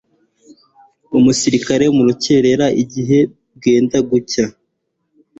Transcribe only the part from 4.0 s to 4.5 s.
gucya